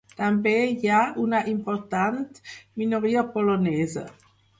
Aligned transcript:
També 0.19 0.51
hi 0.77 0.87
ha 0.93 1.01
una 1.23 1.41
important 1.51 2.17
minoria 2.83 3.25
polonesa. 3.37 4.07